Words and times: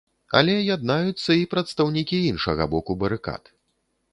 Але 0.37 0.53
яднаюцца 0.75 1.31
і 1.41 1.45
прадстаўнікі 1.51 2.17
іншага 2.31 2.63
боку 2.73 2.91
барыкад. 3.05 3.43